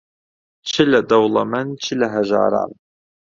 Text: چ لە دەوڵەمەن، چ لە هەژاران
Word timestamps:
چ 0.69 0.71
لە 0.91 0.99
دەوڵەمەن، 1.09 1.67
چ 1.83 1.85
لە 1.99 2.07
هەژاران 2.15 2.71